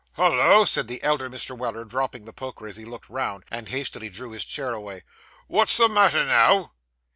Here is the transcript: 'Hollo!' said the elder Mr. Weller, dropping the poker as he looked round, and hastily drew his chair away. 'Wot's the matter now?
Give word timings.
'Hollo!' 0.13 0.65
said 0.65 0.87
the 0.87 1.03
elder 1.03 1.29
Mr. 1.29 1.55
Weller, 1.55 1.85
dropping 1.85 2.25
the 2.25 2.33
poker 2.33 2.65
as 2.65 2.75
he 2.75 2.85
looked 2.85 3.07
round, 3.07 3.43
and 3.51 3.67
hastily 3.69 4.09
drew 4.09 4.31
his 4.31 4.43
chair 4.45 4.73
away. 4.73 5.03
'Wot's 5.47 5.77
the 5.77 5.87
matter 5.87 6.25
now? 6.25 6.71